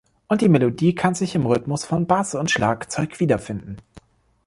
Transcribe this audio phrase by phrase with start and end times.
[0.27, 3.77] Und die Melodie kann sich im Rhythmus von Bass und Schlagzeug wiederfinden.